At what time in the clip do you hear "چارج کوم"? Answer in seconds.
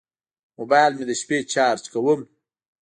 1.53-2.21